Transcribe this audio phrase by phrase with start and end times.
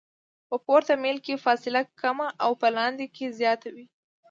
[0.49, 3.85] په پورته میل کې فاصله کمه او په لاندې کې زیاته وي